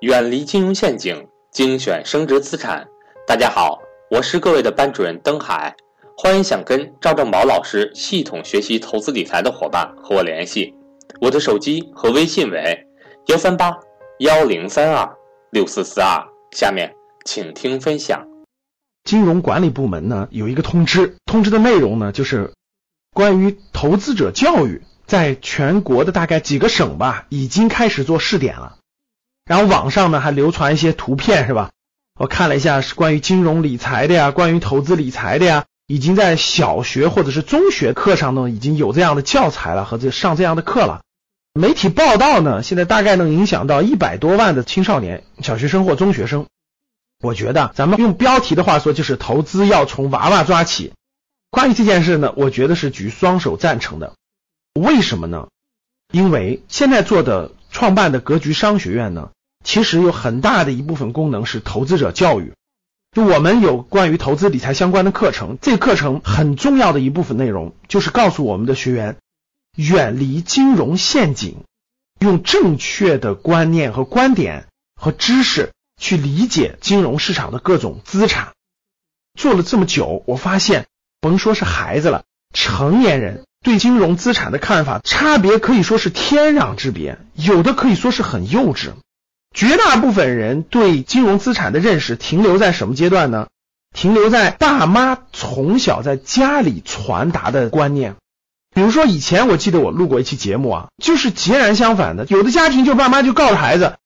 [0.00, 2.86] 远离金融陷阱，精选升值资产。
[3.26, 3.80] 大家好，
[4.12, 5.74] 我是各位的班主任登海，
[6.16, 10.72] 欢迎想跟赵正宝老师系统学习投资理财的伙伴和我联系，
[11.20, 12.86] 我的手机和微信为
[13.26, 13.76] 幺三八
[14.20, 15.16] 幺零三二
[15.50, 16.24] 六四四二。
[16.52, 16.94] 下面
[17.24, 18.24] 请听分享。
[19.02, 22.52] 金融管理部门呢有一个通知，通知的内容呢就是
[23.12, 28.77] 关于投资者教育，在全国的大概几个省吧，已经开始做试点了。
[29.48, 31.70] 然后网上呢还流传一些图片，是吧？
[32.20, 41.00] 我看了一下，是关于金融理财的呀，关于投资理财的呀，已经在小学或者是中学课上呢已经有这样的教材了和这上这样的课了。
[41.54, 46.46] 媒体报道呢，现在大概能影响到一百多万的青少年、小学生或中学生。
[47.22, 50.92] 我觉得咱们用标题的话说，就是投资要从娃娃抓起。
[51.50, 54.12] 关于这件事呢，我觉得是举双手赞成的。
[54.74, 55.48] 为什么呢？
[56.12, 59.30] 因为现在做的创办的格局商学院呢。
[59.68, 62.54] 其实有很大的一部分功能是投资者教育，
[63.14, 69.18] 就我们有关于投资理财相关的课程，这课程很重要的一部分内容就是告诉我们的学员
[69.76, 71.58] 远离金融陷阱，
[72.18, 78.54] 用正确的观念和观点和知识去理解金融市场的各种资产。
[79.38, 80.86] 做了这么久，我发现
[81.20, 82.24] 甭说是孩子了，
[82.54, 88.92] 成年人对金融资产的看法差别可以说是天壤之别，有的可以说是很幼稚。
[89.54, 93.48] 绝大部分人对金融资产的认识停留在什么阶段呢？
[93.94, 98.16] 停留在爸妈从小在家里传达的观念。
[98.74, 102.26] 比如说，以前我记得我录过一期节目啊，就是截然相反的。
[102.28, 103.96] 有的家庭就爸妈就告诉孩子，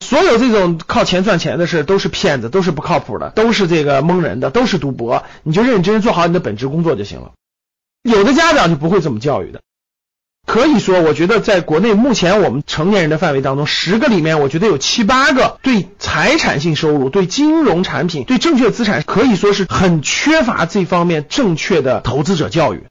[0.00, 5.24] 所有这种靠钱赚钱的事都是骗子，都是不靠谱的，都是这个蒙人的，都是赌博。
[5.42, 7.32] 你就认真做好你的本职工作就行了。
[8.02, 9.60] 有的家长就不会这么教育的。
[10.46, 22.84] 可以说，我觉得在国内目前我们成年人的范围当中，十个里面，我觉得有七八个对财产性收入、对金融产品、对正确资产，可以说是很缺乏这方面正确的投资者教育。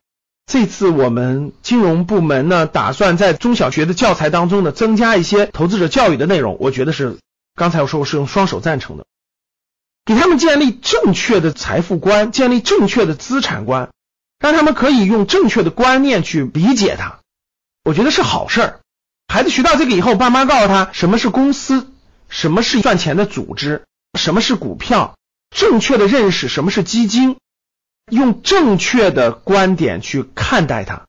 [0.45, 6.57] 这次我们金融部门呢，打算在中小学的教材当中呢，增加一些投资者教育的内容。
[6.59, 7.17] 我觉得是
[7.55, 9.05] 刚才我说我是用双手赞成的，
[10.05, 13.91] 给他们建立正确的财富观，建立正确的资产观，
[14.39, 17.19] 让他们可以用正确的观念去理解它。
[17.83, 18.79] 我觉得是好事儿，
[19.27, 21.91] 孩子学到这个以后，爸妈告诉他什么是公司，
[22.29, 23.83] 什么是赚钱的组织，
[24.17, 25.17] 什么是股票，
[25.49, 27.35] 正确的认识什么是基金，
[28.09, 31.07] 用正确的观点去看待它，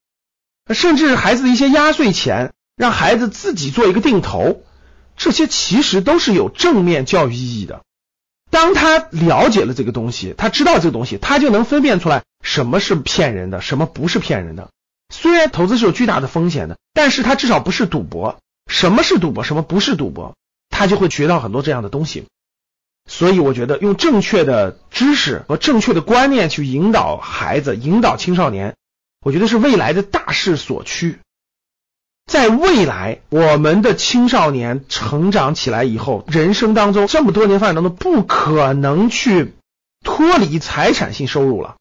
[0.75, 4.65] 甚至孩子的一些压岁钱，让孩子自己做一个定投，
[5.17, 7.83] 这些其实都是有正面教育意义的。
[8.51, 14.71] 当他了解了这个东西，他知道这个东西，他就能分辨出来什么是骗人的，什么不是骗人的。
[15.09, 18.39] 虽然投资是有巨大的风险的，但是它至少不是赌博。
[18.67, 19.45] 什么是赌博？
[19.45, 20.35] 什么不是赌博？
[20.71, 22.25] 他就会学到很多这样的东西。
[23.07, 28.77] 所以我觉得用正确的知识和正确的观念去引导孩子、引导青少年，
[29.21, 31.19] 我觉得是未来的大势所趋。
[32.25, 39.53] 在未来，我们的青少年成长起来以后，人生当中这么多年发展当中，不可能去
[40.03, 41.77] 脱离财产性收入了。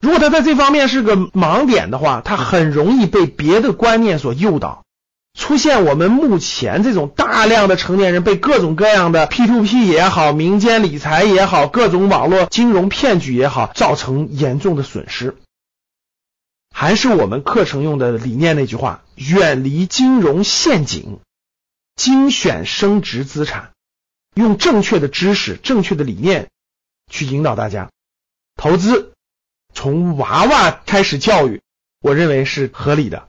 [0.00, 4.84] 如果他在这方面是个盲点的话，他很容易被别的观念所诱导，
[5.36, 15.36] 出现我们目前这种大量的成年人被各种各样的 P to P 也好、民间理财也好、各种网络金融骗局也好，造成严重的损失。
[16.72, 21.18] 还是我们课程用的理念那句话：远离金融陷阱，
[21.96, 23.72] 精选升值资产，
[24.34, 26.50] 用正确的知识、正确的理念
[27.10, 27.90] 去引导大家
[28.54, 29.12] 投资。
[29.80, 31.62] 从娃娃开始教育，
[32.00, 33.28] 我认为是合理的。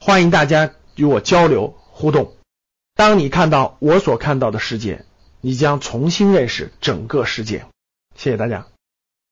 [0.00, 2.36] 欢迎大家与我交流互动。
[2.94, 5.04] 当你看到我所看到的世界，
[5.40, 7.64] 你将重新认识整个世界。
[8.16, 8.66] 谢谢大家。